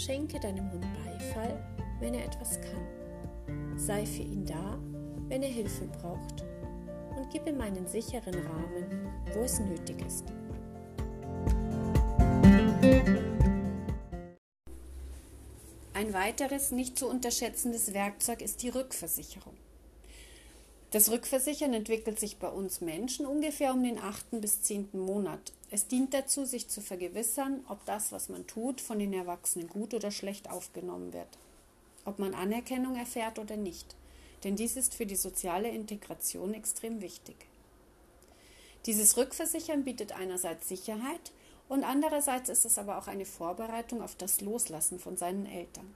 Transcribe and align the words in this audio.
Schenke 0.00 0.40
deinem 0.40 0.72
Hund 0.72 0.86
Beifall, 0.94 1.62
wenn 2.00 2.14
er 2.14 2.24
etwas 2.24 2.58
kann. 2.58 3.76
Sei 3.76 4.06
für 4.06 4.22
ihn 4.22 4.46
da, 4.46 4.78
wenn 5.28 5.42
er 5.42 5.50
Hilfe 5.50 5.84
braucht. 5.88 6.42
Und 7.16 7.28
gib 7.30 7.46
ihm 7.46 7.60
einen 7.60 7.86
sicheren 7.86 8.34
Rahmen, 8.34 9.10
wo 9.34 9.40
es 9.40 9.60
nötig 9.60 10.02
ist. 10.06 10.24
Ein 15.92 16.14
weiteres 16.14 16.70
nicht 16.70 16.98
zu 16.98 17.06
unterschätzendes 17.06 17.92
Werkzeug 17.92 18.40
ist 18.40 18.62
die 18.62 18.70
Rückversicherung. 18.70 19.52
Das 20.90 21.08
Rückversichern 21.08 21.72
entwickelt 21.72 22.18
sich 22.18 22.38
bei 22.38 22.48
uns 22.48 22.80
Menschen 22.80 23.24
ungefähr 23.24 23.72
um 23.72 23.82
den 23.82 23.98
achten 23.98 24.40
bis 24.40 24.62
zehnten 24.62 24.98
Monat. 24.98 25.52
Es 25.70 25.86
dient 25.86 26.12
dazu, 26.12 26.44
sich 26.44 26.68
zu 26.68 26.80
vergewissern, 26.80 27.64
ob 27.68 27.84
das, 27.84 28.10
was 28.10 28.28
man 28.28 28.48
tut, 28.48 28.80
von 28.80 28.98
den 28.98 29.12
Erwachsenen 29.12 29.68
gut 29.68 29.94
oder 29.94 30.10
schlecht 30.10 30.50
aufgenommen 30.50 31.12
wird, 31.12 31.28
ob 32.04 32.18
man 32.18 32.34
Anerkennung 32.34 32.96
erfährt 32.96 33.38
oder 33.38 33.56
nicht. 33.56 33.94
Denn 34.42 34.56
dies 34.56 34.76
ist 34.76 34.94
für 34.94 35.06
die 35.06 35.16
soziale 35.16 35.68
Integration 35.68 36.54
extrem 36.54 37.00
wichtig. 37.00 37.36
Dieses 38.86 39.16
Rückversichern 39.16 39.84
bietet 39.84 40.12
einerseits 40.12 40.68
Sicherheit, 40.68 41.32
und 41.68 41.84
andererseits 41.84 42.48
ist 42.48 42.64
es 42.64 42.78
aber 42.78 42.98
auch 42.98 43.06
eine 43.06 43.26
Vorbereitung 43.26 44.02
auf 44.02 44.16
das 44.16 44.40
Loslassen 44.40 44.98
von 44.98 45.16
seinen 45.16 45.46
Eltern. 45.46 45.94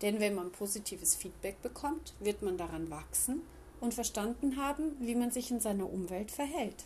Denn 0.00 0.18
wenn 0.18 0.34
man 0.34 0.50
positives 0.50 1.14
Feedback 1.14 1.60
bekommt, 1.60 2.14
wird 2.20 2.40
man 2.40 2.56
daran 2.56 2.88
wachsen 2.88 3.42
und 3.84 3.94
verstanden 3.94 4.56
haben, 4.56 4.96
wie 4.98 5.14
man 5.14 5.30
sich 5.30 5.50
in 5.50 5.60
seiner 5.60 5.90
Umwelt 5.90 6.30
verhält. 6.30 6.84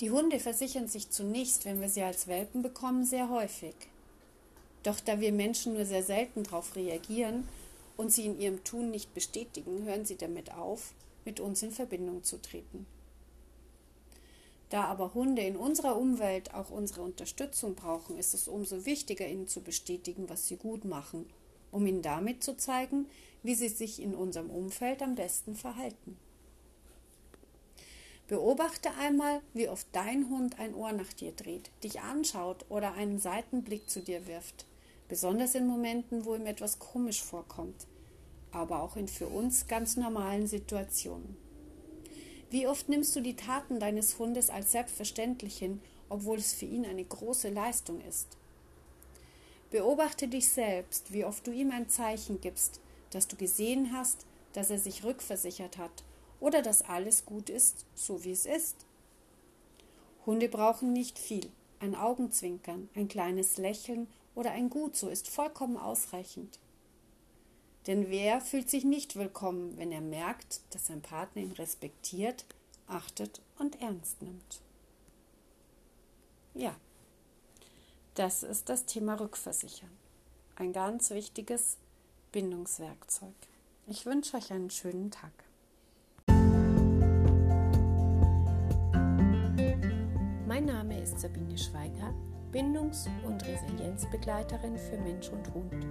Die 0.00 0.10
Hunde 0.10 0.38
versichern 0.38 0.88
sich 0.88 1.08
zunächst, 1.08 1.64
wenn 1.64 1.80
wir 1.80 1.88
sie 1.88 2.02
als 2.02 2.26
Welpen 2.26 2.60
bekommen, 2.60 3.06
sehr 3.06 3.30
häufig. 3.30 3.74
Doch 4.82 5.00
da 5.00 5.20
wir 5.20 5.32
Menschen 5.32 5.72
nur 5.72 5.86
sehr 5.86 6.02
selten 6.02 6.42
darauf 6.42 6.76
reagieren 6.76 7.48
und 7.96 8.12
sie 8.12 8.26
in 8.26 8.38
ihrem 8.38 8.62
Tun 8.62 8.90
nicht 8.90 9.14
bestätigen, 9.14 9.84
hören 9.84 10.04
sie 10.04 10.16
damit 10.16 10.52
auf, 10.52 10.92
mit 11.24 11.40
uns 11.40 11.62
in 11.62 11.72
Verbindung 11.72 12.22
zu 12.22 12.40
treten. 12.42 12.86
Da 14.68 14.84
aber 14.84 15.14
Hunde 15.14 15.42
in 15.42 15.56
unserer 15.56 15.96
Umwelt 15.96 16.52
auch 16.52 16.70
unsere 16.70 17.02
Unterstützung 17.02 17.74
brauchen, 17.74 18.18
ist 18.18 18.34
es 18.34 18.48
umso 18.48 18.84
wichtiger, 18.84 19.26
ihnen 19.26 19.46
zu 19.46 19.60
bestätigen, 19.60 20.28
was 20.28 20.48
sie 20.48 20.56
gut 20.56 20.84
machen, 20.84 21.24
um 21.70 21.86
ihnen 21.86 22.02
damit 22.02 22.42
zu 22.42 22.56
zeigen, 22.56 23.06
wie 23.46 23.54
sie 23.54 23.68
sich 23.68 24.02
in 24.02 24.12
unserem 24.12 24.50
Umfeld 24.50 25.02
am 25.02 25.14
besten 25.14 25.54
verhalten. 25.54 26.18
Beobachte 28.26 28.90
einmal, 28.98 29.40
wie 29.54 29.68
oft 29.68 29.86
dein 29.92 30.28
Hund 30.30 30.58
ein 30.58 30.74
Ohr 30.74 30.90
nach 30.90 31.12
dir 31.12 31.30
dreht, 31.30 31.70
dich 31.84 32.00
anschaut 32.00 32.66
oder 32.68 32.94
einen 32.94 33.20
Seitenblick 33.20 33.88
zu 33.88 34.00
dir 34.00 34.26
wirft, 34.26 34.66
besonders 35.08 35.54
in 35.54 35.68
Momenten, 35.68 36.24
wo 36.24 36.34
ihm 36.34 36.46
etwas 36.46 36.80
komisch 36.80 37.22
vorkommt, 37.22 37.86
aber 38.50 38.82
auch 38.82 38.96
in 38.96 39.06
für 39.06 39.28
uns 39.28 39.68
ganz 39.68 39.96
normalen 39.96 40.48
Situationen. 40.48 41.36
Wie 42.50 42.66
oft 42.66 42.88
nimmst 42.88 43.14
du 43.14 43.20
die 43.20 43.36
Taten 43.36 43.78
deines 43.78 44.18
Hundes 44.18 44.50
als 44.50 44.72
selbstverständlich 44.72 45.56
hin, 45.56 45.80
obwohl 46.08 46.38
es 46.38 46.52
für 46.52 46.64
ihn 46.66 46.84
eine 46.84 47.04
große 47.04 47.50
Leistung 47.50 48.00
ist? 48.08 48.26
Beobachte 49.70 50.26
dich 50.26 50.48
selbst, 50.48 51.12
wie 51.12 51.24
oft 51.24 51.46
du 51.46 51.52
ihm 51.52 51.70
ein 51.70 51.88
Zeichen 51.88 52.40
gibst, 52.40 52.80
dass 53.16 53.28
du 53.28 53.36
gesehen 53.36 53.94
hast, 53.94 54.26
dass 54.52 54.68
er 54.68 54.78
sich 54.78 55.02
rückversichert 55.02 55.78
hat 55.78 56.04
oder 56.38 56.60
dass 56.60 56.82
alles 56.82 57.24
gut 57.24 57.48
ist, 57.48 57.86
so 57.94 58.24
wie 58.24 58.32
es 58.32 58.44
ist. 58.44 58.84
Hunde 60.26 60.50
brauchen 60.50 60.92
nicht 60.92 61.18
viel. 61.18 61.50
Ein 61.80 61.94
Augenzwinkern, 61.94 62.90
ein 62.94 63.08
kleines 63.08 63.56
Lächeln 63.56 64.06
oder 64.34 64.50
ein 64.50 64.68
Gut 64.68 64.96
so 64.96 65.08
ist 65.08 65.28
vollkommen 65.28 65.78
ausreichend. 65.78 66.58
Denn 67.86 68.10
wer 68.10 68.42
fühlt 68.42 68.68
sich 68.68 68.84
nicht 68.84 69.16
willkommen, 69.16 69.78
wenn 69.78 69.92
er 69.92 70.02
merkt, 70.02 70.60
dass 70.74 70.88
sein 70.88 71.00
Partner 71.00 71.40
ihn 71.40 71.52
respektiert, 71.52 72.44
achtet 72.86 73.40
und 73.58 73.80
ernst 73.80 74.20
nimmt? 74.20 74.60
Ja, 76.52 76.76
das 78.14 78.42
ist 78.42 78.68
das 78.68 78.84
Thema 78.84 79.14
Rückversichern. 79.18 79.96
Ein 80.56 80.74
ganz 80.74 81.08
wichtiges 81.08 81.78
Bindungswerkzeug. 82.32 83.34
Ich 83.86 84.06
wünsche 84.06 84.36
euch 84.36 84.52
einen 84.52 84.70
schönen 84.70 85.10
Tag. 85.10 85.32
Mein 90.46 90.64
Name 90.64 91.00
ist 91.02 91.20
Sabine 91.20 91.56
Schweiger, 91.56 92.14
Bindungs- 92.52 93.08
und 93.26 93.44
Resilienzbegleiterin 93.46 94.76
für 94.76 94.98
Mensch 94.98 95.28
und 95.28 95.52
Hund. 95.54 95.86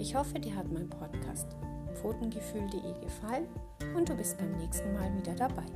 Ich 0.00 0.14
hoffe, 0.14 0.38
dir 0.38 0.54
hat 0.56 0.70
mein 0.70 0.88
Podcast 0.88 1.56
pfotengefühl.de 1.94 3.00
gefallen 3.00 3.46
und 3.96 4.08
du 4.08 4.14
bist 4.14 4.38
beim 4.38 4.56
nächsten 4.56 4.92
Mal 4.94 5.14
wieder 5.16 5.34
dabei. 5.34 5.66